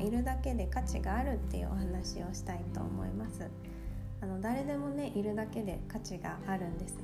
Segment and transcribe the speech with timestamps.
[0.00, 3.48] いるだけで価値があるっていうお話をしたいと思います。
[4.20, 6.96] あの誰でもねいるだけで価値があるんです。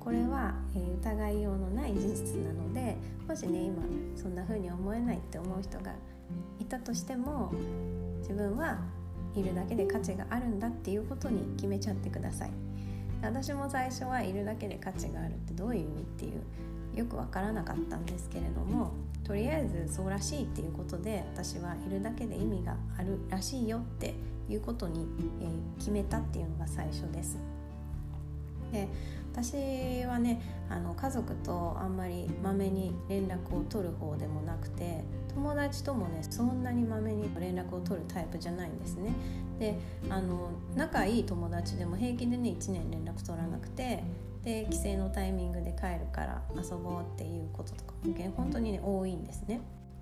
[0.00, 2.96] これは、えー、疑いようのない事実なので
[3.28, 3.82] もしね今
[4.16, 5.92] そんな風に思えないって思う人が
[6.58, 7.52] いたとしても
[8.18, 8.78] 自分は
[9.34, 12.50] いるだけで価値があるんだっていうことに決めちゃってください。
[13.22, 16.42] 私も最初はいるだけで価値があるってどういう意味っていう
[16.96, 24.14] よくわからなかったんですけれどもとりあえずそうらしいっていうことで私はいるだけで意味があるらしいよって
[24.48, 25.06] いうことに、
[25.40, 27.38] えー、決めたっていうのが最初です。
[28.72, 28.88] で
[29.32, 30.40] 私はね
[30.70, 35.04] あの家族とあんまりまめに連絡を取る方でもなくて
[35.34, 39.12] 友達ともねそんなにまめに連絡を取るタイプじゃないんですね。
[39.58, 44.02] であの仲いい友達でも平気でね1年連絡取らなくて
[44.44, 49.60] で帰省のタイミングで帰るから遊ぼうっていうこととかも本当にね多いんですね。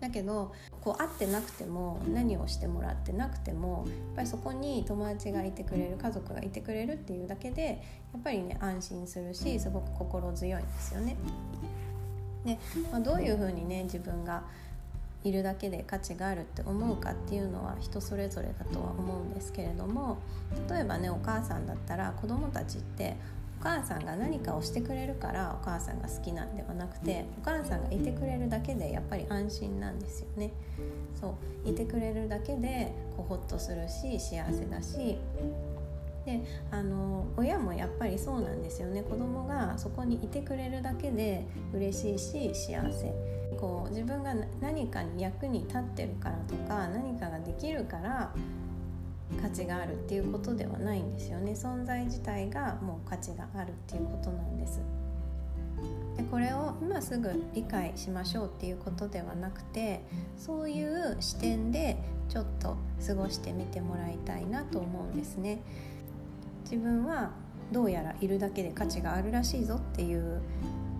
[0.00, 11.16] だけどこう会ってなくても何をしてもらってなくてもやっぱりそこに友達がいてくれる家族がいてくれるっていうだけでやっぱりね安心するしすごく心強いんですよね。
[12.44, 12.58] で、
[12.92, 14.44] まあ、どういうふうにね自分が
[15.26, 20.18] いるだけで価値があるって思うかっていうのは人それぞれだとは思うんですけれども
[20.70, 23.16] 例えばねお母さんだったら子供たちって
[23.60, 30.52] お母さんが何かをしてくれるからお母さんが好きなんではなくてお母さんがいてくれるだけでやっぱり安心なんですよね。
[31.18, 35.18] そういてくれるだけでこうホッとするし幸せだし
[36.26, 39.02] であの親もやっぱりそうなんですよね。
[39.02, 43.14] 子供がそこにいてくれるだけで嬉しいし幸せ。
[43.58, 48.34] こう自分が何かに役に立ってるからとか何かができるから
[49.40, 51.52] 価値があるっていうことではないんですよね。
[51.52, 54.80] 存在自体がもう価値があるっていうことなんです。
[56.16, 60.02] でこれを今すぐ理解しましょうっていうことではなくて
[60.36, 65.60] そういう視点でちょっと過ごしてみてもらいたいなと思うんですね。
[66.70, 67.30] 自分は
[67.70, 70.40] どうやらいるだけで価値があるらしいぞっていう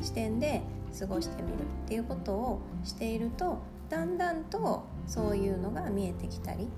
[0.00, 0.62] 視点で
[0.98, 1.56] 過ごしてみるっ
[1.88, 6.68] ていうことをしているとだんだんとそういうのが見えてきたり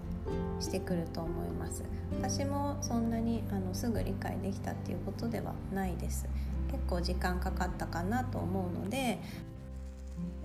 [0.61, 1.85] してくると思います。
[2.13, 6.27] 私もそんなにあのすぐ理解できたっていうことではないです。
[6.71, 9.19] 結構時間かかったかなと思うので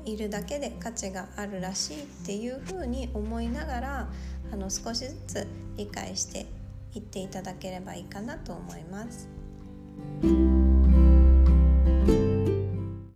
[0.06, 4.10] いるだけで価値があるらしいっていうふうに思いながら
[4.52, 6.46] あの少しずつ理解して
[6.94, 9.30] 行っていただければいいかなと思います。